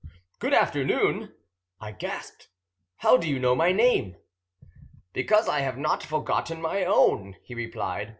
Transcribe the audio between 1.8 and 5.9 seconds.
gasped. "How do you know my name?" "Because I have